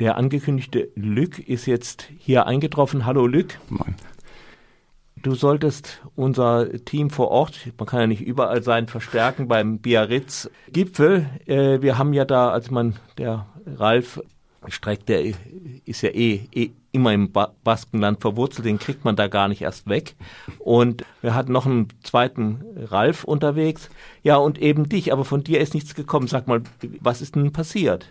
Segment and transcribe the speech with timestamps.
[0.00, 3.04] Der angekündigte Lück ist jetzt hier eingetroffen.
[3.04, 3.58] Hallo Lück.
[3.68, 3.96] Moin.
[5.16, 11.26] Du solltest unser Team vor Ort, man kann ja nicht überall sein, verstärken beim Biarritz-Gipfel.
[11.46, 14.22] Äh, wir haben ja da, als man, der Ralf
[14.68, 15.24] Streck, der
[15.84, 19.62] ist ja eh, eh immer im ba Baskenland verwurzelt, den kriegt man da gar nicht
[19.62, 20.14] erst weg.
[20.60, 23.90] Und wir hatten noch einen zweiten Ralf unterwegs.
[24.22, 26.28] Ja, und eben dich, aber von dir ist nichts gekommen.
[26.28, 26.62] Sag mal,
[27.00, 28.08] was ist denn passiert?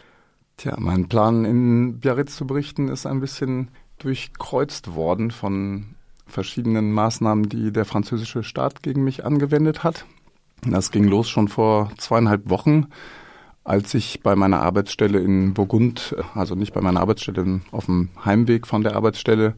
[0.58, 5.86] Tja, mein Plan in Biarritz zu berichten ist ein bisschen durchkreuzt worden von
[6.26, 10.06] verschiedenen Maßnahmen, die der französische Staat gegen mich angewendet hat.
[10.68, 12.88] Das ging los schon vor zweieinhalb Wochen,
[13.64, 18.66] als ich bei meiner Arbeitsstelle in Burgund, also nicht bei meiner Arbeitsstelle, auf dem Heimweg
[18.66, 19.54] von der Arbeitsstelle,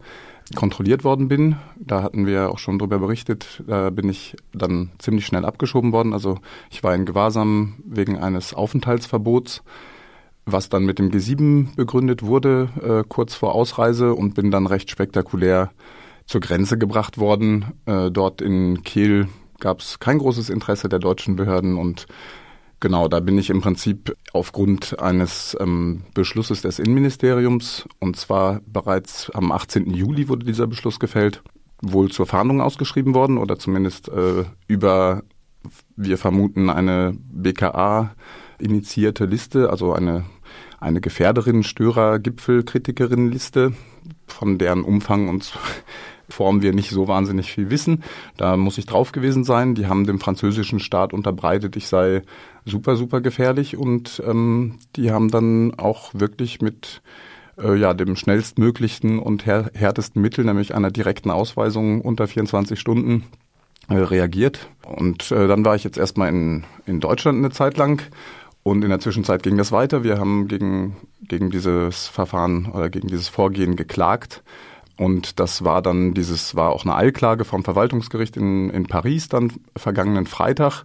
[0.54, 1.56] kontrolliert worden bin.
[1.78, 3.64] Da hatten wir auch schon drüber berichtet.
[3.66, 6.12] Da bin ich dann ziemlich schnell abgeschoben worden.
[6.12, 9.64] Also ich war in Gewahrsam wegen eines Aufenthaltsverbots
[10.52, 14.90] was dann mit dem G7 begründet wurde, äh, kurz vor Ausreise und bin dann recht
[14.90, 15.72] spektakulär
[16.26, 17.74] zur Grenze gebracht worden.
[17.86, 19.28] Äh, dort in Kiel
[19.60, 22.06] gab es kein großes Interesse der deutschen Behörden und
[22.80, 29.30] genau, da bin ich im Prinzip aufgrund eines ähm, Beschlusses des Innenministeriums und zwar bereits
[29.32, 29.92] am 18.
[29.94, 31.42] Juli wurde dieser Beschluss gefällt,
[31.82, 35.24] wohl zur Fahndung ausgeschrieben worden oder zumindest äh, über,
[35.96, 38.16] wir vermuten, eine BKA
[38.60, 40.26] initiierte Liste, also eine
[40.80, 43.74] eine Gefährderin, Störer, Gipfelkritikerin Liste,
[44.28, 45.54] von deren Umfang und
[46.30, 48.04] Form wir nicht so wahnsinnig viel wissen.
[48.38, 49.74] Da muss ich drauf gewesen sein.
[49.74, 52.22] Die haben dem französischen Staat unterbreitet, ich sei
[52.66, 57.02] super, super gefährlich und ähm, die haben dann auch wirklich mit
[57.58, 63.24] äh, ja, dem schnellstmöglichsten und här härtesten Mittel, nämlich einer direkten Ausweisung unter 24 Stunden,
[63.90, 64.70] äh, reagiert.
[64.86, 68.04] Und äh, dann war ich jetzt erstmal in, in Deutschland eine Zeit lang
[68.70, 70.04] und in der Zwischenzeit ging das weiter.
[70.04, 74.44] Wir haben gegen, gegen dieses Verfahren oder gegen dieses Vorgehen geklagt.
[74.96, 79.54] Und das war dann dieses, war auch eine Eilklage vom Verwaltungsgericht in, in Paris dann
[79.76, 80.84] vergangenen Freitag.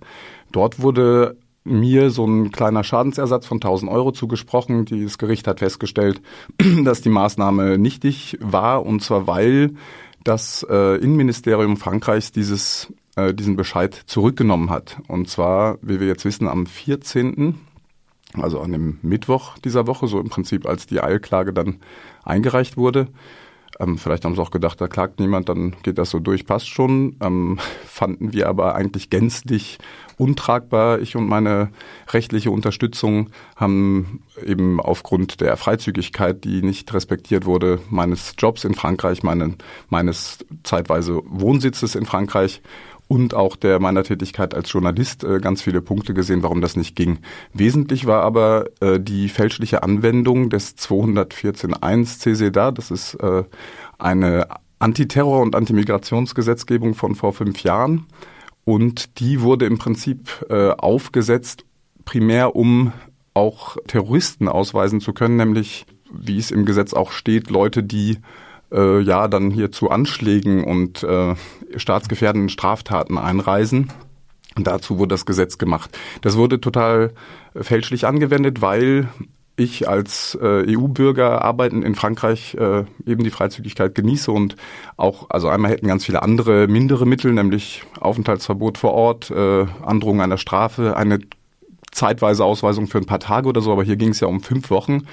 [0.51, 4.87] Dort wurde mir so ein kleiner Schadensersatz von 1000 Euro zugesprochen.
[4.87, 6.23] Dieses Gericht hat festgestellt,
[6.85, 9.75] dass die Maßnahme nichtig war und zwar weil
[10.23, 14.97] das äh, Innenministerium Frankreichs dieses äh, diesen Bescheid zurückgenommen hat.
[15.07, 17.61] Und zwar, wie wir jetzt wissen, am 14.,
[18.43, 21.81] also an dem Mittwoch dieser Woche, so im Prinzip als die Eilklage dann
[22.25, 23.09] eingereicht wurde.
[23.81, 26.69] Ähm, vielleicht haben sie auch gedacht, da klagt niemand, dann geht das so durch, passt
[26.69, 27.17] schon.
[27.21, 29.79] Ähm, fanden wir aber eigentlich gänzlich
[30.17, 31.01] untragbar.
[31.01, 31.71] Ich und meine
[32.09, 39.23] rechtliche Unterstützung haben eben aufgrund der Freizügigkeit, die nicht respektiert wurde, meines Jobs in Frankreich,
[39.23, 39.57] meine,
[39.89, 42.63] meines zeitweise Wohnsitzes in Frankreich
[43.15, 46.97] und auch der meiner Tätigkeit als Journalist äh, ganz viele Punkte gesehen, warum das nicht
[46.97, 47.21] ging.
[47.53, 52.73] Wesentlich war aber äh, die fälschliche Anwendung des 214.1 CSEDA.
[52.73, 53.45] Das ist äh,
[53.99, 54.49] eine
[54.81, 58.07] Antiterror- und Antimigrationsgesetzgebung von vor fünf Jahren.
[58.65, 61.65] Und die wurde im Prinzip äh, aufgesetzt,
[62.05, 62.93] primär um
[63.33, 68.19] auch Terroristen ausweisen zu können, nämlich, wie es im Gesetz auch steht, Leute, die
[68.75, 71.35] äh, ja dann hier zu Anschlägen und äh,
[71.77, 73.93] staatsgefährdenden Straftaten einreisen.
[74.57, 75.97] Und dazu wurde das Gesetz gemacht.
[76.23, 77.13] Das wurde total
[77.57, 79.09] fälschlich angewendet, weil
[79.57, 84.57] ich als äh, EU-Bürger arbeitend in Frankreich äh, eben die Freizügigkeit genieße und
[84.97, 90.21] auch, also einmal hätten ganz viele andere mindere Mittel, nämlich Aufenthaltsverbot vor Ort, äh, Androhung
[90.21, 91.21] einer Strafe, eine
[91.93, 94.71] zeitweise Ausweisung für ein paar Tage oder so, aber hier ging es ja um fünf
[94.71, 95.07] Wochen.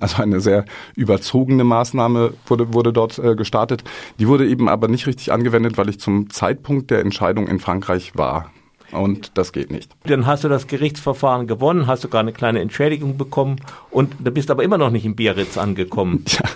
[0.00, 0.64] Also eine sehr
[0.96, 3.84] überzogene Maßnahme wurde, wurde dort äh, gestartet.
[4.18, 8.12] Die wurde eben aber nicht richtig angewendet, weil ich zum Zeitpunkt der Entscheidung in Frankreich
[8.16, 8.50] war.
[8.92, 9.90] Und das geht nicht.
[10.04, 13.56] Dann hast du das Gerichtsverfahren gewonnen, hast sogar eine kleine Entschädigung bekommen
[13.90, 16.24] und du bist aber immer noch nicht in Biarritz angekommen.
[16.32, 16.48] Ja,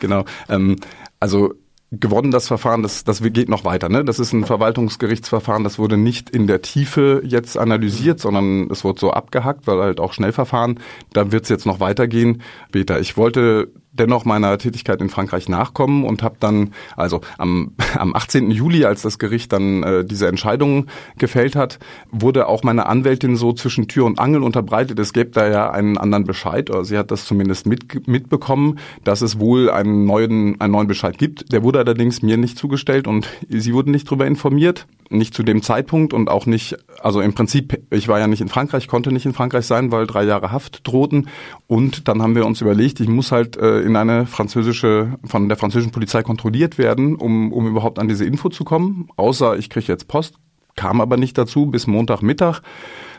[0.00, 0.24] genau.
[0.48, 0.76] Ähm,
[1.20, 1.54] also
[1.90, 3.88] gewonnen das Verfahren, das, das geht noch weiter.
[3.88, 4.04] Ne?
[4.04, 9.00] Das ist ein Verwaltungsgerichtsverfahren, das wurde nicht in der Tiefe jetzt analysiert, sondern es wurde
[9.00, 10.80] so abgehackt, weil halt auch Schnellverfahren,
[11.12, 13.00] da wird es jetzt noch weitergehen später.
[13.00, 18.50] Ich wollte dennoch meiner Tätigkeit in Frankreich nachkommen und habe dann, also am, am 18.
[18.50, 20.86] Juli, als das Gericht dann äh, diese Entscheidung
[21.18, 21.78] gefällt hat,
[22.10, 24.98] wurde auch meine Anwältin so zwischen Tür und Angel unterbreitet.
[24.98, 29.22] Es gäbe da ja einen anderen Bescheid, oder sie hat das zumindest mit, mitbekommen, dass
[29.22, 31.52] es wohl einen neuen, einen neuen Bescheid gibt.
[31.52, 35.62] Der wurde allerdings mir nicht zugestellt und sie wurden nicht darüber informiert nicht zu dem
[35.62, 39.26] Zeitpunkt und auch nicht, also im Prinzip, ich war ja nicht in Frankreich, konnte nicht
[39.26, 41.28] in Frankreich sein, weil drei Jahre Haft drohten.
[41.66, 45.58] Und dann haben wir uns überlegt, ich muss halt äh, in eine französische, von der
[45.58, 49.08] französischen Polizei kontrolliert werden, um, um überhaupt an diese Info zu kommen.
[49.16, 50.34] Außer ich kriege jetzt Post,
[50.76, 51.66] kam aber nicht dazu.
[51.66, 52.60] Bis Montagmittag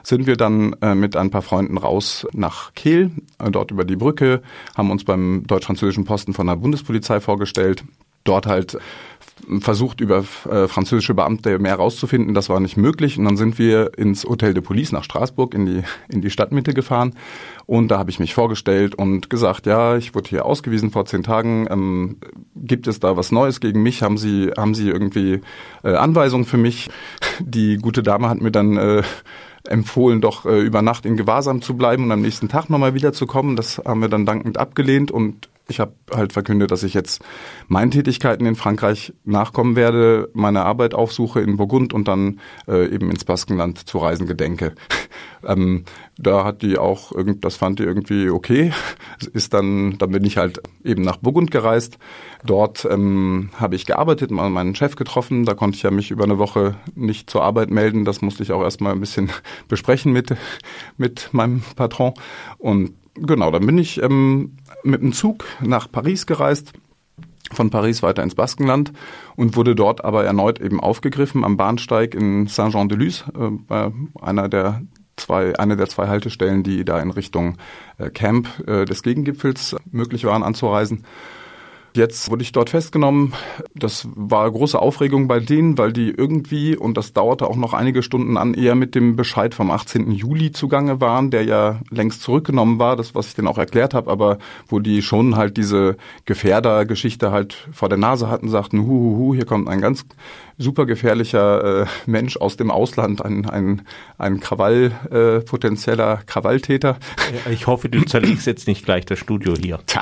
[0.04, 3.96] sind wir dann äh, mit ein paar Freunden raus nach Kehl, äh, dort über die
[3.96, 4.42] Brücke,
[4.76, 7.84] haben uns beim deutsch-französischen Posten von der Bundespolizei vorgestellt,
[8.24, 8.78] dort halt
[9.60, 12.34] versucht, über äh, französische Beamte mehr herauszufinden.
[12.34, 13.18] Das war nicht möglich.
[13.18, 16.74] Und dann sind wir ins Hotel de Police nach Straßburg in die, in die Stadtmitte
[16.74, 17.14] gefahren.
[17.66, 21.24] Und da habe ich mich vorgestellt und gesagt, ja, ich wurde hier ausgewiesen vor zehn
[21.24, 21.68] Tagen.
[21.70, 22.18] Ähm,
[22.56, 24.02] gibt es da was Neues gegen mich?
[24.02, 25.42] Haben Sie, haben Sie irgendwie
[25.84, 26.90] äh, Anweisungen für mich?
[27.40, 29.04] Die gute Dame hat mir dann äh,
[29.68, 33.56] empfohlen, doch äh, über Nacht in Gewahrsam zu bleiben und am nächsten Tag nochmal wiederzukommen.
[33.56, 37.24] Das haben wir dann dankend abgelehnt und ich habe halt verkündet, dass ich jetzt
[37.68, 43.10] meinen Tätigkeiten in Frankreich nachkommen werde, meine Arbeit aufsuche in Burgund und dann äh, eben
[43.10, 44.76] ins Baskenland zu reisen gedenke.
[45.44, 45.86] ähm,
[46.18, 48.72] da hat die auch das fand die irgendwie okay.
[49.34, 51.98] Ist dann, dann bin ich halt eben nach Burgund gereist.
[52.46, 55.46] Dort ähm, habe ich gearbeitet, mal meinen Chef getroffen.
[55.46, 58.06] Da konnte ich ja mich über eine Woche nicht zur Arbeit melden.
[58.06, 59.32] Das musste ich auch erstmal ein bisschen
[59.68, 60.36] besprechen mit
[60.98, 62.14] mit meinem Patron
[62.58, 66.74] und Genau, dann bin ich ähm, mit dem Zug nach Paris gereist,
[67.52, 68.92] von Paris weiter ins Baskenland
[69.36, 73.26] und wurde dort aber erneut eben aufgegriffen am Bahnsteig in Saint-Jean-de-Luz,
[73.70, 73.92] äh,
[74.22, 74.82] einer der
[75.16, 77.58] zwei, eine der zwei Haltestellen, die da in Richtung
[77.98, 81.06] äh, Camp äh, des Gegengipfels möglich waren anzureisen.
[81.96, 83.32] Jetzt wurde ich dort festgenommen.
[83.74, 88.04] Das war große Aufregung bei denen, weil die irgendwie, und das dauerte auch noch einige
[88.04, 90.12] Stunden an, eher mit dem Bescheid vom 18.
[90.12, 94.12] Juli zugange waren, der ja längst zurückgenommen war, das, was ich denen auch erklärt habe,
[94.12, 95.96] aber wo die schon halt diese
[96.26, 100.06] Gefährdergeschichte halt vor der Nase hatten, sagten, hu, hier kommt ein ganz
[100.58, 103.82] super gefährlicher äh, Mensch aus dem Ausland, ein, ein,
[104.18, 106.98] ein Krawall, äh, potenzieller Krawalltäter.
[107.52, 109.80] Ich hoffe, du zerlegst jetzt nicht gleich das Studio hier.
[109.86, 110.02] Tja,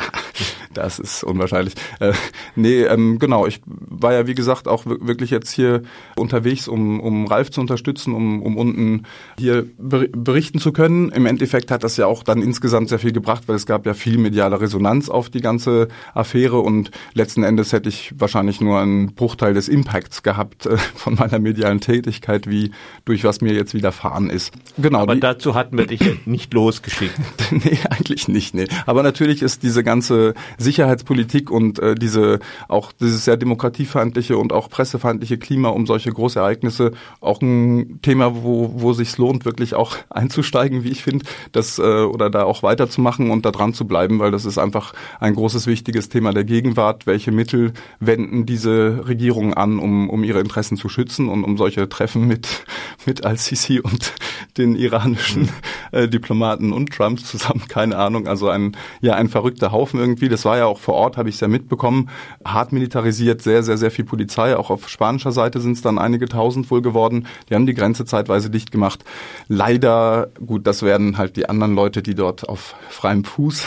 [0.73, 1.73] das ist unwahrscheinlich.
[1.99, 2.13] Äh,
[2.55, 5.81] nee, ähm, genau, ich war ja wie gesagt auch wirklich jetzt hier
[6.15, 9.03] unterwegs, um, um Ralf zu unterstützen, um, um unten
[9.39, 11.09] hier berichten zu können.
[11.09, 13.93] Im Endeffekt hat das ja auch dann insgesamt sehr viel gebracht, weil es gab ja
[13.93, 19.15] viel mediale Resonanz auf die ganze Affäre und letzten Endes hätte ich wahrscheinlich nur einen
[19.15, 22.71] Bruchteil des Impacts gehabt gehabt äh, von meiner medialen Tätigkeit, wie
[23.05, 24.53] durch was mir jetzt widerfahren ist.
[24.77, 24.99] Genau.
[24.99, 27.15] Aber dazu hatten wir dich nicht losgeschickt.
[27.51, 28.67] nee, eigentlich nicht, nee.
[28.85, 34.69] Aber natürlich ist diese ganze Sicherheitspolitik und äh, diese auch dieses sehr demokratiefeindliche und auch
[34.69, 36.91] pressefeindliche Klima um solche Großereignisse
[37.21, 41.81] auch ein Thema, wo, wo sich lohnt, wirklich auch einzusteigen, wie ich finde, das äh,
[41.81, 45.67] oder da auch weiterzumachen und da dran zu bleiben, weil das ist einfach ein großes,
[45.67, 47.07] wichtiges Thema der Gegenwart.
[47.07, 51.57] Welche Mittel wenden diese Regierungen an, um, um ihre ihre Interessen zu schützen und um
[51.57, 52.65] solche Treffen mit,
[53.05, 54.13] mit Al-Sisi und
[54.57, 55.49] den iranischen
[55.91, 60.29] äh, Diplomaten und Trump zusammen, keine Ahnung, also ein, ja, ein verrückter Haufen irgendwie.
[60.29, 62.09] Das war ja auch vor Ort, habe ich es ja mitbekommen,
[62.45, 64.55] hart militarisiert, sehr, sehr, sehr viel Polizei.
[64.55, 67.27] Auch auf spanischer Seite sind es dann einige tausend wohl geworden.
[67.49, 69.03] Die haben die Grenze zeitweise dicht gemacht.
[69.47, 73.65] Leider, gut, das werden halt die anderen Leute, die dort auf freiem Fuß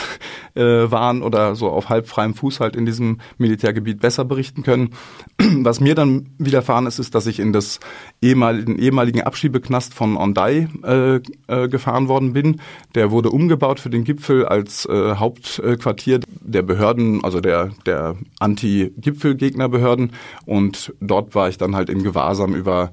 [0.54, 4.90] äh, waren oder so auf halb freiem Fuß halt in diesem Militärgebiet besser berichten können.
[5.38, 7.80] Was mir dann widerfahren ist, ist, dass ich in das
[8.22, 11.16] ehemaligen, ehemaligen Abschiebeknast von Ondai äh,
[11.48, 12.62] äh, gefahren worden bin.
[12.94, 20.12] Der wurde umgebaut für den Gipfel als äh, Hauptquartier der Behörden, also der, der Anti-Gipfelgegnerbehörden.
[20.46, 22.90] Und dort war ich dann halt im Gewahrsam über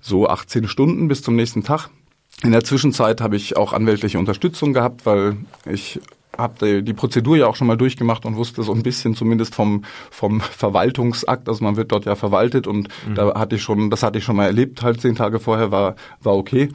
[0.00, 1.90] so 18 Stunden bis zum nächsten Tag.
[2.42, 5.36] In der Zwischenzeit habe ich auch anwältliche Unterstützung gehabt, weil
[5.70, 6.00] ich
[6.36, 9.84] habe die Prozedur ja auch schon mal durchgemacht und wusste so ein bisschen zumindest vom
[10.10, 13.14] vom Verwaltungsakt, also man wird dort ja verwaltet und mhm.
[13.14, 15.96] da hatte ich schon, das hatte ich schon mal erlebt, halt zehn Tage vorher war
[16.20, 16.68] war okay.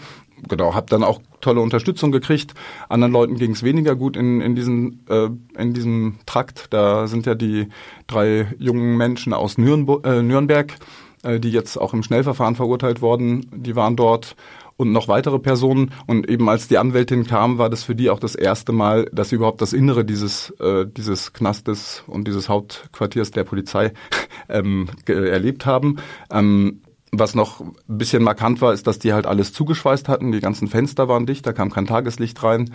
[0.48, 2.54] Genau, habe dann auch tolle Unterstützung gekriegt.
[2.88, 6.68] Anderen Leuten ging es weniger gut in in diesem äh, in diesem Trakt.
[6.70, 7.68] Da sind ja die
[8.08, 10.78] drei jungen Menschen aus Nürnberg, äh, Nürnberg
[11.24, 14.38] äh, die jetzt auch im Schnellverfahren verurteilt worden, die waren dort
[14.80, 15.92] und noch weitere Personen.
[16.08, 19.30] Und eben als die Anwältin kam, war das für die auch das erste Mal, dass
[19.30, 23.92] sie überhaupt das Innere dieses, äh, dieses Knastes und dieses Hauptquartiers der Polizei
[24.50, 25.98] ähm, erlebt haben.
[26.32, 26.82] Ähm,
[27.12, 30.32] was noch ein bisschen markant war, ist, dass die halt alles zugeschweißt hatten.
[30.32, 32.74] Die ganzen Fenster waren dicht, da kam kein Tageslicht rein.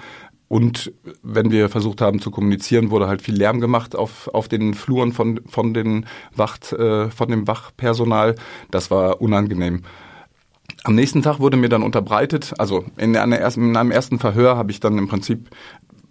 [0.49, 0.93] Und
[1.23, 5.13] wenn wir versucht haben zu kommunizieren, wurde halt viel Lärm gemacht auf, auf den Fluren
[5.13, 6.05] von, von, den
[6.37, 8.35] Wacht, äh, von dem Wachpersonal.
[8.71, 9.85] Das war unangenehm.
[10.85, 14.57] Am nächsten Tag wurde mir dann unterbreitet, also in, einer ersten, in einem ersten Verhör
[14.59, 15.49] habe ich dann im Prinzip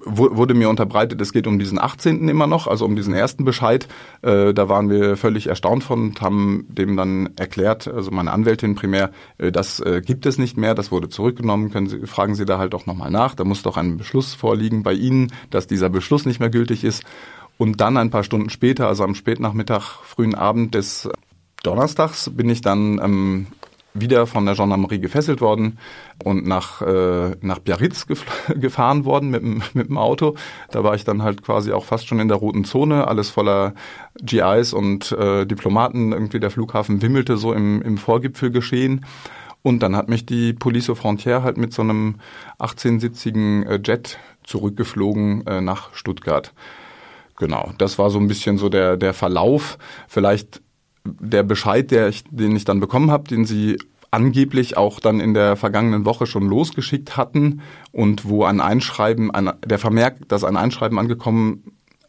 [0.06, 2.28] wurde mir unterbreitet, es geht um diesen 18.
[2.28, 3.88] immer noch, also um diesen ersten Bescheid.
[4.22, 8.76] Äh, da waren wir völlig erstaunt von und haben dem dann erklärt, also meine Anwältin
[8.76, 12.46] primär, äh, das äh, gibt es nicht mehr, das wurde zurückgenommen, können Sie, fragen Sie
[12.46, 13.36] da halt auch nochmal nach.
[13.36, 17.04] Da muss doch ein Beschluss vorliegen bei Ihnen, dass dieser Beschluss nicht mehr gültig ist.
[17.58, 21.10] Und dann ein paar Stunden später, also am Spätnachmittag, frühen Abend des
[21.62, 23.48] Donnerstags, bin ich dann ähm,
[23.94, 25.78] wieder von der Gendarmerie gefesselt worden
[26.24, 29.44] und nach, äh, nach Biarritz gef gefahren worden mit,
[29.76, 30.36] mit dem Auto.
[30.72, 33.74] Da war ich dann halt quasi auch fast schon in der roten Zone, alles voller
[34.22, 36.12] GIs und äh, Diplomaten.
[36.12, 39.06] Irgendwie der Flughafen wimmelte so im, im Vorgipfel geschehen.
[39.62, 42.16] Und dann hat mich die Police aux Frontières halt mit so einem
[42.60, 46.54] 18-sitzigen äh, Jet zurückgeflogen äh, nach Stuttgart.
[47.38, 49.78] Genau, das war so ein bisschen so der, der Verlauf.
[50.08, 50.62] Vielleicht
[51.04, 53.78] der Bescheid, der ich, den ich dann bekommen habe, den Sie
[54.12, 59.52] angeblich auch dann in der vergangenen Woche schon losgeschickt hatten und wo ein Einschreiben, ein,
[59.66, 61.64] der Vermerk, dass ein Einschreiben angekommen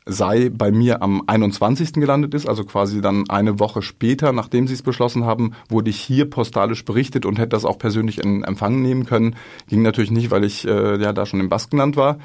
[0.06, 1.94] sei, bei mir am 21.
[1.94, 5.98] gelandet ist, also quasi dann eine Woche später, nachdem sie es beschlossen haben, wurde ich
[5.98, 9.36] hier postalisch berichtet und hätte das auch persönlich in Empfang nehmen können.
[9.68, 12.18] Ging natürlich nicht, weil ich äh, ja da schon im Baskenland war.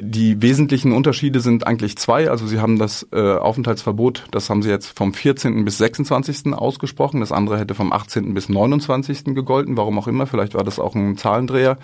[0.00, 2.30] Die wesentlichen Unterschiede sind eigentlich zwei.
[2.30, 5.64] Also Sie haben das äh, Aufenthaltsverbot, das haben Sie jetzt vom 14.
[5.64, 6.52] bis 26.
[6.52, 7.20] ausgesprochen.
[7.20, 8.34] Das andere hätte vom 18.
[8.34, 9.24] bis 29.
[9.34, 9.76] gegolten.
[9.76, 10.26] Warum auch immer.
[10.26, 11.78] Vielleicht war das auch ein Zahlendreher.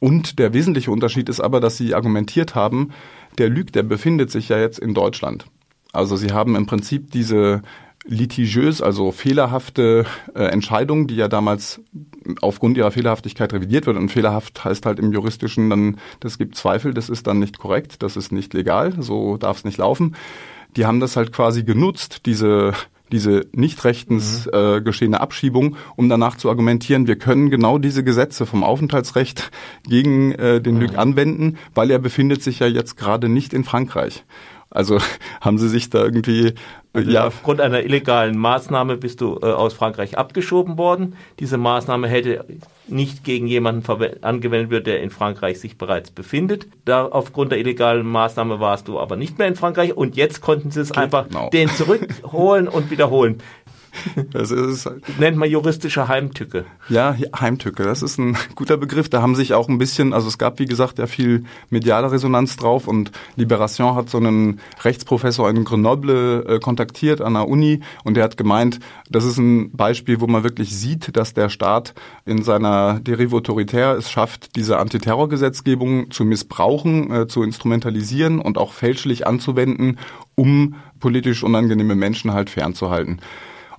[0.00, 2.90] Und der wesentliche Unterschied ist aber, dass Sie argumentiert haben,
[3.38, 5.46] der Lüg, der befindet sich ja jetzt in Deutschland.
[5.92, 7.62] Also Sie haben im Prinzip diese
[8.08, 11.80] litigiös, also fehlerhafte äh, Entscheidung, die ja damals
[12.40, 13.96] aufgrund ihrer Fehlerhaftigkeit revidiert wird.
[13.96, 18.02] Und fehlerhaft heißt halt im juristischen dann, das gibt Zweifel, das ist dann nicht korrekt,
[18.02, 20.16] das ist nicht legal, so darf es nicht laufen.
[20.76, 22.72] Die haben das halt quasi genutzt, diese
[23.10, 24.52] diese nicht rechtens mhm.
[24.52, 29.50] äh, geschehene Abschiebung, um danach zu argumentieren, wir können genau diese Gesetze vom Aufenthaltsrecht
[29.88, 30.80] gegen äh, den mhm.
[30.80, 34.24] Lüg anwenden, weil er befindet sich ja jetzt gerade nicht in Frankreich.
[34.70, 34.98] Also
[35.40, 36.54] haben Sie sich da irgendwie
[36.94, 37.26] also ja.
[37.26, 41.16] Aufgrund einer illegalen Maßnahme bist du äh, aus Frankreich abgeschoben worden.
[41.38, 42.44] Diese Maßnahme hätte
[42.86, 43.84] nicht gegen jemanden
[44.22, 46.66] angewendet wird, der in Frankreich sich bereits befindet.
[46.86, 50.70] Da aufgrund der illegalen Maßnahme warst du aber nicht mehr in Frankreich und jetzt konnten
[50.70, 51.02] sie es genau.
[51.02, 53.42] einfach den zurückholen und wiederholen.
[54.32, 56.64] Das ist, nennt man juristische Heimtücke.
[56.88, 59.08] Ja, Heimtücke, das ist ein guter Begriff.
[59.08, 62.56] Da haben sich auch ein bisschen, also es gab wie gesagt ja viel mediale Resonanz
[62.56, 68.14] drauf und Liberation hat so einen Rechtsprofessor in Grenoble äh, kontaktiert an der Uni und
[68.14, 68.80] der hat gemeint,
[69.10, 73.42] das ist ein Beispiel, wo man wirklich sieht, dass der Staat in seiner Derive
[73.98, 79.98] es schafft, diese Antiterrorgesetzgebung zu missbrauchen, äh, zu instrumentalisieren und auch fälschlich anzuwenden,
[80.34, 83.20] um politisch unangenehme Menschen halt fernzuhalten.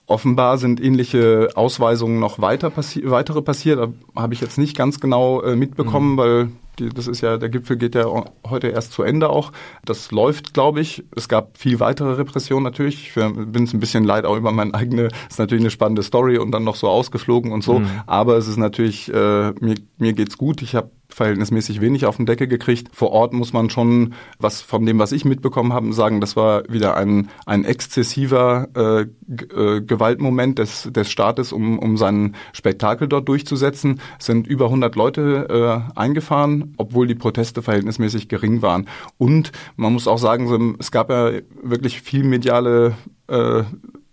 [0.09, 3.89] Offenbar sind ähnliche Ausweisungen noch weiter passi weitere passiert.
[4.15, 6.17] Habe ich jetzt nicht ganz genau äh, mitbekommen, mhm.
[6.17, 6.49] weil
[6.79, 8.05] die, das ist ja, der Gipfel geht ja
[8.47, 9.51] heute erst zu Ende auch.
[9.85, 11.03] Das läuft, glaube ich.
[11.15, 13.07] Es gab viel weitere Repression natürlich.
[13.07, 16.37] Ich bin es ein bisschen leid auch über meine eigene, ist natürlich eine spannende Story
[16.37, 17.79] und dann noch so ausgeflogen und so.
[17.79, 17.87] Mhm.
[18.07, 20.61] Aber es ist natürlich, äh, mir, mir geht's gut.
[20.61, 22.89] Ich habe verhältnismäßig wenig auf den Deckel gekriegt.
[22.93, 26.63] Vor Ort muss man schon, was von dem, was ich mitbekommen habe, sagen, das war
[26.69, 33.27] wieder ein, ein exzessiver äh, äh, Gewaltmoment des, des Staates, um, um seinen Spektakel dort
[33.27, 33.99] durchzusetzen.
[34.19, 35.47] Es sind über 100 Leute
[35.95, 38.87] äh, eingefahren, obwohl die Proteste verhältnismäßig gering waren.
[39.17, 42.95] Und man muss auch sagen, es gab ja wirklich viel mediale
[43.27, 43.63] äh,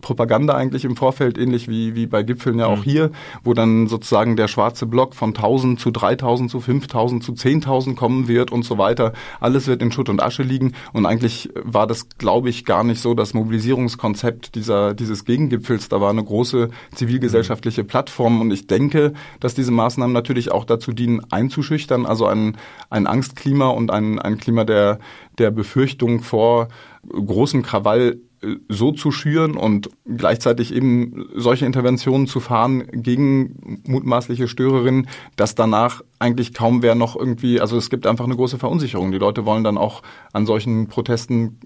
[0.07, 2.85] Propaganda eigentlich im Vorfeld, ähnlich wie, wie bei Gipfeln ja auch mhm.
[2.85, 3.11] hier,
[3.43, 8.29] wo dann sozusagen der schwarze Block von 1000 zu 3000 zu 5000 zu 10.000 kommen
[8.29, 9.13] wird und so weiter.
[9.41, 13.01] Alles wird in Schutt und Asche liegen und eigentlich war das, glaube ich, gar nicht
[13.01, 15.89] so das Mobilisierungskonzept dieser, dieses Gegengipfels.
[15.89, 17.89] Da war eine große zivilgesellschaftliche mhm.
[17.89, 22.57] Plattform und ich denke, dass diese Maßnahmen natürlich auch dazu dienen, einzuschüchtern, also ein,
[22.91, 25.01] ein Angstklima und ein, ein Klima der,
[25.39, 26.69] der Befürchtung vor
[27.09, 28.19] großem Krawall
[28.69, 36.03] so zu schüren und gleichzeitig eben solche Interventionen zu fahren gegen mutmaßliche Störerinnen, dass danach
[36.19, 39.13] eigentlich kaum wer noch irgendwie, also es gibt einfach eine große Verunsicherung.
[39.13, 40.03] Die Leute wollen dann auch
[40.33, 41.59] an solchen Protesten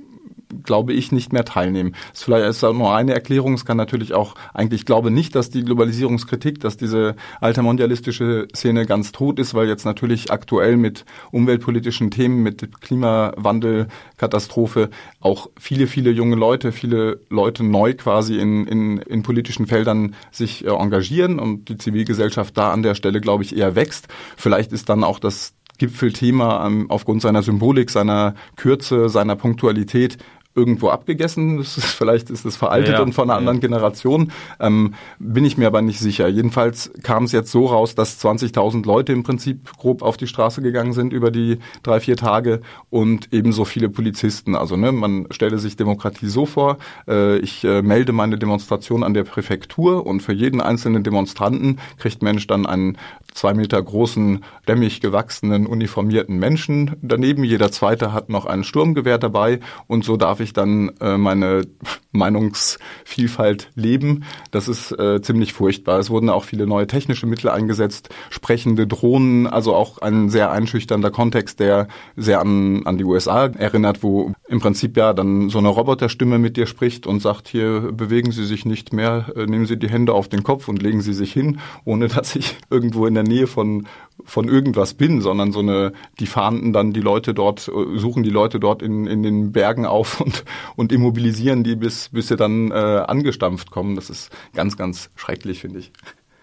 [0.63, 1.93] glaube ich, nicht mehr teilnehmen.
[2.11, 3.55] Das ist vielleicht ist nur eine Erklärung.
[3.55, 9.13] Es kann natürlich auch, eigentlich glaube nicht, dass die Globalisierungskritik, dass diese altermondialistische Szene ganz
[9.13, 14.91] tot ist, weil jetzt natürlich aktuell mit umweltpolitischen Themen, mit Klimawandel, Katastrophe
[15.21, 20.65] auch viele, viele junge Leute, viele Leute neu quasi in, in, in politischen Feldern sich
[20.65, 24.09] äh, engagieren und die Zivilgesellschaft da an der Stelle, glaube ich, eher wächst.
[24.37, 30.19] Vielleicht ist dann auch das Gipfelthema ähm, aufgrund seiner Symbolik, seiner Kürze, seiner Punktualität
[30.55, 31.59] irgendwo abgegessen.
[31.59, 33.39] Das ist, vielleicht ist es veraltet ja, und von einer ja.
[33.39, 34.33] anderen Generation.
[34.59, 36.29] Ähm, bin ich mir aber nicht sicher.
[36.29, 40.63] Jedenfalls kam es jetzt so raus, dass 20.000 Leute im Prinzip grob auf die Straße
[40.63, 44.55] gegangen sind über die drei, vier Tage und ebenso viele Polizisten.
[44.55, 49.15] Also ne, man stelle sich Demokratie so vor, äh, ich äh, melde meine Demonstration an
[49.15, 52.99] der Präfektur und für jeden einzelnen Demonstranten kriegt Mensch dann einen
[53.35, 57.43] zwei Meter großen, stämmig gewachsenen, uniformierten Menschen daneben.
[57.43, 61.63] Jeder zweite hat noch ein Sturmgewehr dabei und so darf ich dann äh, meine
[62.13, 64.25] Meinungsvielfalt leben.
[64.51, 65.99] Das ist äh, ziemlich furchtbar.
[65.99, 71.11] Es wurden auch viele neue technische Mittel eingesetzt, sprechende Drohnen, also auch ein sehr einschüchternder
[71.11, 75.69] Kontext, der sehr an, an die USA erinnert, wo im Prinzip ja dann so eine
[75.69, 79.79] Roboterstimme mit dir spricht und sagt, hier bewegen Sie sich nicht mehr, äh, nehmen Sie
[79.79, 83.15] die Hände auf den Kopf und legen Sie sich hin, ohne dass ich irgendwo in
[83.15, 83.87] der Nähe von,
[84.25, 88.61] von irgendwas bin, sondern so eine, die fahnden dann die Leute dort, suchen die Leute
[88.61, 90.45] dort in, in den Bergen auf und,
[90.77, 93.95] und immobilisieren die, bis, bis sie dann äh, angestampft kommen.
[93.97, 95.93] Das ist ganz, ganz schrecklich, finde ich.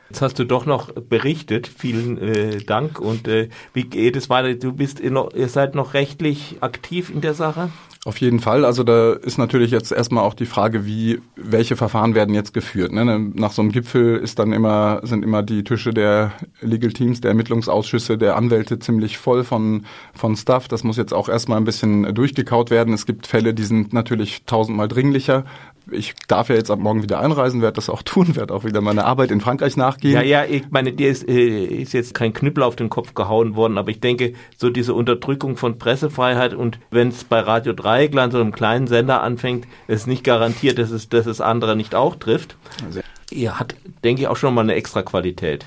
[0.10, 1.68] Jetzt hast du doch noch berichtet.
[1.68, 3.00] Vielen äh, Dank.
[3.00, 4.54] Und äh, wie geht es weiter?
[4.56, 7.70] Du bist ihr, ihr seid noch rechtlich aktiv in der Sache?
[8.08, 8.64] Auf jeden Fall.
[8.64, 12.94] Also da ist natürlich jetzt erstmal auch die Frage, wie, welche Verfahren werden jetzt geführt.
[12.94, 13.04] Ne?
[13.34, 17.32] Nach so einem Gipfel ist dann immer, sind immer die Tische der Legal Teams, der
[17.32, 20.70] Ermittlungsausschüsse, der Anwälte ziemlich voll von, von Stuff.
[20.70, 22.94] Das muss jetzt auch erstmal ein bisschen durchgekaut werden.
[22.94, 25.44] Es gibt Fälle, die sind natürlich tausendmal dringlicher
[25.92, 28.82] ich darf ja jetzt ab morgen wieder einreisen, werde das auch tun, werde auch wieder
[28.82, 30.14] meine Arbeit in Frankreich nachgehen.
[30.14, 33.56] Ja, ja, ich meine, dir ist, äh, ist jetzt kein Knüppel auf den Kopf gehauen
[33.56, 38.34] worden, aber ich denke, so diese Unterdrückung von Pressefreiheit und wenn es bei Radio Dreieckland,
[38.34, 42.16] so einem kleinen Sender anfängt, ist nicht garantiert, dass es, dass es andere nicht auch
[42.16, 42.58] trifft.
[42.86, 45.66] Also, Ihr hat, denke ich, auch schon mal eine extra Qualität.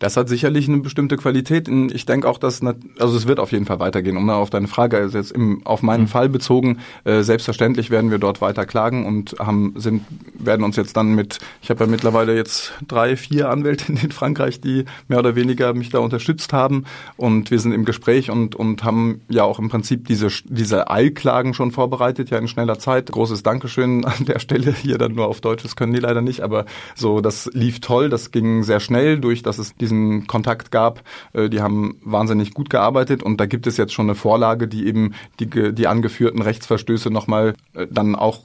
[0.00, 1.68] Das hat sicherlich eine bestimmte Qualität.
[1.68, 2.62] Ich denke auch, dass,
[2.98, 4.16] also es wird auf jeden Fall weitergehen.
[4.16, 6.08] Um auf deine Frage, also jetzt im, auf meinen mhm.
[6.08, 10.02] Fall bezogen, äh, selbstverständlich werden wir dort weiter klagen und haben, sind,
[10.38, 14.60] werden uns jetzt dann mit, ich habe ja mittlerweile jetzt drei, vier Anwältinnen in Frankreich,
[14.62, 16.84] die mehr oder weniger mich da unterstützt haben
[17.18, 21.52] und wir sind im Gespräch und, und haben ja auch im Prinzip diese, diese Eilklagen
[21.52, 23.12] schon vorbereitet, ja in schneller Zeit.
[23.12, 26.40] Großes Dankeschön an der Stelle, hier dann nur auf Deutsch, das können die leider nicht,
[26.40, 26.64] aber
[26.94, 31.02] so, das lief toll, das ging sehr schnell durch, dass es diese diesen Kontakt gab.
[31.32, 34.86] Äh, die haben wahnsinnig gut gearbeitet und da gibt es jetzt schon eine Vorlage, die
[34.86, 38.40] eben die, die angeführten Rechtsverstöße nochmal äh, dann auch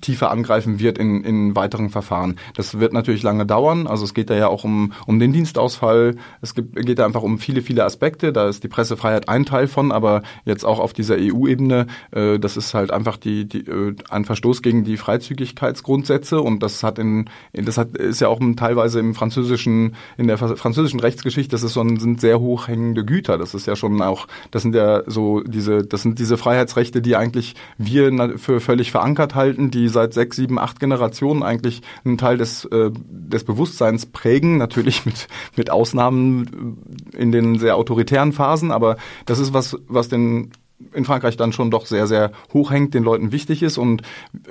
[0.00, 2.36] tiefer angreifen wird in, in weiteren Verfahren.
[2.56, 3.86] Das wird natürlich lange dauern.
[3.86, 6.16] Also es geht da ja auch um, um den Dienstausfall.
[6.40, 8.32] Es gibt, geht da einfach um viele, viele Aspekte.
[8.32, 12.56] Da ist die Pressefreiheit ein Teil von, aber jetzt auch auf dieser EU-Ebene, äh, das
[12.56, 17.28] ist halt einfach die, die, äh, ein Verstoß gegen die Freizügigkeitsgrundsätze und das hat in,
[17.52, 21.80] das hat, ist ja auch teilweise im französischen, in der französischen Rechtsgeschichte, das ist so
[21.80, 23.38] ein, sind sehr hochhängende Güter.
[23.38, 27.16] Das ist ja schon auch, das sind ja so diese, das sind diese Freiheitsrechte, die
[27.16, 32.38] eigentlich wir für völlig verankert halten, die seit sechs, sieben, acht Generationen eigentlich einen Teil
[32.38, 36.78] des, äh, des Bewusstseins prägen, natürlich mit, mit Ausnahmen
[37.16, 40.52] in den sehr autoritären Phasen, aber das ist was, was den
[40.94, 43.78] in Frankreich dann schon doch sehr, sehr hoch hängt, den Leuten wichtig ist.
[43.78, 44.02] Und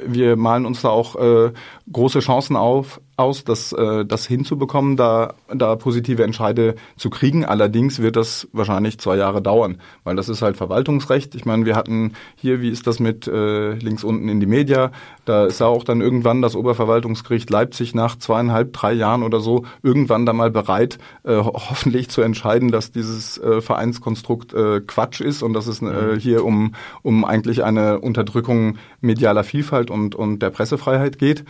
[0.06, 1.52] wir malen uns da auch äh,
[1.92, 7.46] große Chancen auf, aus, das, äh, das hinzubekommen, da, da positive Entscheide zu kriegen.
[7.46, 11.36] Allerdings wird das wahrscheinlich zwei Jahre dauern, weil das ist halt Verwaltungsrecht.
[11.36, 14.92] Ich meine, wir hatten hier, wie ist das mit äh, links unten in die Media,
[15.26, 19.66] da ist ja auch dann irgendwann das Oberverwaltungsgericht Leipzig nach zweieinhalb, drei Jahren oder so
[19.84, 25.44] irgendwann da mal bereit, äh, hoffentlich zu entscheiden, dass dieses äh, Vereinskonstrukt äh, Quatsch ist
[25.44, 26.16] und dass es äh, mhm.
[26.18, 31.44] hier um, um eigentlich eine Unterdrückung medialer Vielfalt und, und der Pressefreiheit geht.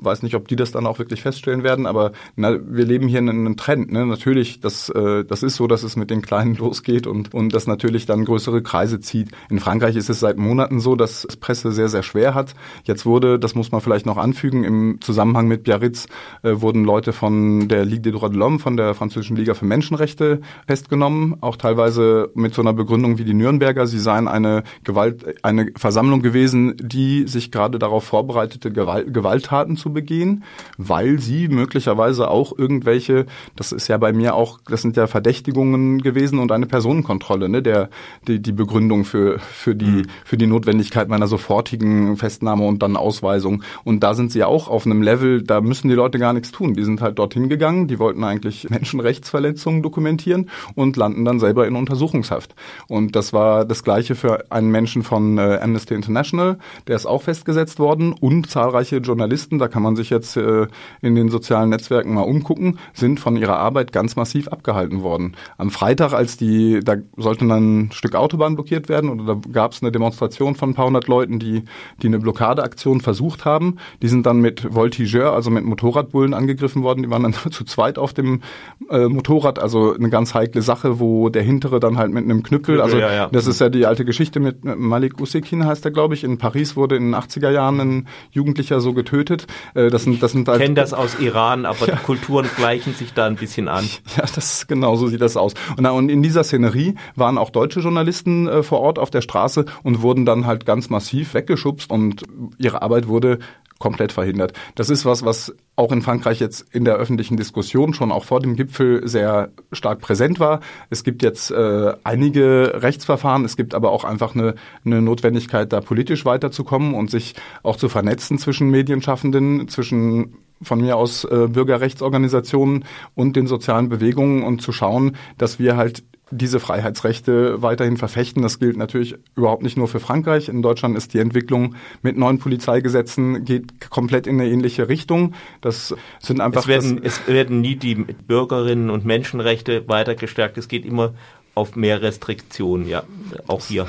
[0.00, 3.18] Weiß nicht, ob die das dann auch wirklich feststellen werden, aber na, wir leben hier
[3.18, 3.92] in einem Trend.
[3.92, 4.06] Ne?
[4.06, 7.66] Natürlich, das, äh, das ist so, dass es mit den Kleinen losgeht und, und das
[7.66, 9.30] natürlich dann größere Kreise zieht.
[9.50, 12.54] In Frankreich ist es seit Monaten so, dass es Presse sehr, sehr schwer hat.
[12.84, 16.06] Jetzt wurde, das muss man vielleicht noch anfügen, im Zusammenhang mit Biarritz
[16.42, 19.64] äh, wurden Leute von der Ligue des Droits de l'Homme, von der französischen Liga für
[19.64, 23.86] Menschenrechte festgenommen, auch teilweise mit so einer Begründung wie die Nürnberger.
[23.86, 29.92] Sie seien eine Gewalt, eine Versammlung gewesen, die sich gerade darauf vorbereitete, Gewalt, Gewalttaten zu
[29.92, 30.44] begehen,
[30.76, 36.02] weil sie möglicherweise auch irgendwelche, das ist ja bei mir auch, das sind ja Verdächtigungen
[36.02, 37.88] gewesen und eine Personenkontrolle, ne, der,
[38.26, 40.06] die, die Begründung für, für die, mhm.
[40.24, 43.62] für die Notwendigkeit meiner sofortigen Festnahme und dann Ausweisung.
[43.84, 46.74] Und da sind sie auch auf einem Level, da müssen die Leute gar nichts tun.
[46.74, 51.76] Die sind halt dorthin gegangen, die wollten eigentlich Menschenrechtsverletzungen dokumentieren und landen dann selber in
[51.76, 52.54] Untersuchungshaft.
[52.88, 57.22] Und das war das Gleiche für einen Menschen von äh, Amnesty International, der ist auch
[57.22, 60.66] festgesetzt worden und zahlreiche Journalisten, da kann man sich jetzt äh,
[61.02, 65.36] in den sozialen Netzwerken mal umgucken, sind von ihrer Arbeit ganz massiv abgehalten worden.
[65.58, 69.72] Am Freitag, als die, da sollte dann ein Stück Autobahn blockiert werden oder da gab
[69.72, 71.64] es eine Demonstration von ein paar hundert Leuten, die,
[72.02, 73.76] die eine Blockadeaktion versucht haben.
[74.02, 77.02] Die sind dann mit Voltigeur, also mit Motorradbullen angegriffen worden.
[77.02, 78.42] Die waren dann zu zweit auf dem
[78.90, 82.80] äh, Motorrad, also eine ganz heikle Sache, wo der hintere dann halt mit einem Knüppel,
[82.80, 83.28] also ja, ja.
[83.30, 86.24] das ist ja die alte Geschichte mit Malik Usekin heißt er, glaube ich.
[86.24, 89.46] In Paris wurde in den 80er Jahren ein Jugendlicher so getötet.
[89.74, 91.96] Äh, das sind, das sind halt, das aus Iran, aber ja.
[91.96, 93.88] die Kulturen gleichen sich da ein bisschen an.
[94.16, 95.54] Ja, das genau so sieht das aus.
[95.76, 99.66] Und, und in dieser Szenerie waren auch deutsche Journalisten äh, vor Ort auf der Straße
[99.82, 102.22] und wurden dann halt ganz massiv weggeschubst und
[102.58, 103.38] ihre Arbeit wurde
[103.78, 104.52] komplett verhindert.
[104.74, 108.40] Das ist was, was auch in Frankreich jetzt in der öffentlichen Diskussion schon auch vor
[108.40, 110.60] dem Gipfel sehr stark präsent war.
[110.88, 115.80] Es gibt jetzt äh, einige Rechtsverfahren, es gibt aber auch einfach eine, eine Notwendigkeit, da
[115.80, 122.84] politisch weiterzukommen und sich auch zu vernetzen zwischen Medienschaffenden, zwischen von mir aus äh, Bürgerrechtsorganisationen
[123.14, 128.42] und den sozialen Bewegungen und zu schauen, dass wir halt diese Freiheitsrechte weiterhin verfechten.
[128.42, 130.48] Das gilt natürlich überhaupt nicht nur für Frankreich.
[130.48, 135.34] In Deutschland ist die Entwicklung mit neuen Polizeigesetzen geht komplett in eine ähnliche Richtung.
[135.60, 136.62] Das sind einfach.
[136.62, 140.58] Es werden, es werden nie die Bürgerinnen und Menschenrechte weiter gestärkt.
[140.58, 141.14] Es geht immer
[141.54, 143.04] auf mehr Restriktionen, ja,
[143.46, 143.86] auch hier.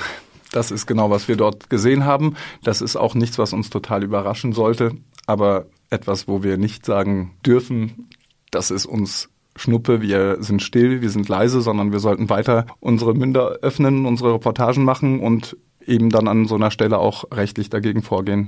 [0.51, 2.35] Das ist genau, was wir dort gesehen haben.
[2.63, 4.91] Das ist auch nichts, was uns total überraschen sollte,
[5.25, 8.09] aber etwas, wo wir nicht sagen dürfen,
[8.51, 13.13] dass es uns Schnuppe, wir sind still, wir sind leise, sondern wir sollten weiter unsere
[13.15, 18.03] Münder öffnen, unsere Reportagen machen und eben dann an so einer Stelle auch rechtlich dagegen
[18.03, 18.45] vorgehen.